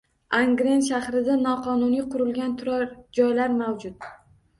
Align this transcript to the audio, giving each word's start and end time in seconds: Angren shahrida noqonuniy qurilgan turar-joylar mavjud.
Angren 0.35 0.79
shahrida 0.85 1.35
noqonuniy 1.41 2.05
qurilgan 2.15 2.55
turar-joylar 2.63 3.55
mavjud. 3.61 4.09